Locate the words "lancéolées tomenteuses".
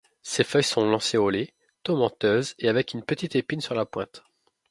0.89-2.55